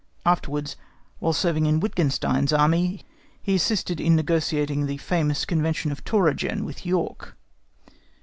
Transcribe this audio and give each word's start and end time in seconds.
Afterwards, 0.25 0.77
while 1.19 1.31
serving 1.31 1.65
with 1.65 1.79
Wittgenstein's 1.83 2.51
army, 2.51 3.05
he 3.39 3.53
assisted 3.53 4.01
in 4.01 4.15
negotiating 4.15 4.87
the 4.87 4.97
famous 4.97 5.45
convention 5.45 5.91
of 5.91 6.03
Tauroggen 6.03 6.65
with 6.65 6.87
York. 6.87 7.37